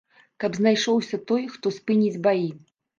Каб 0.43 0.57
знайшоўся 0.59 1.21
той, 1.33 1.47
хто 1.55 1.77
спыніць 1.79 2.15
баі. 2.29 2.55